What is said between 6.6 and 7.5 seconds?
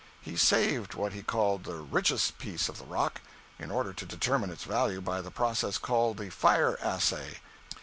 assay."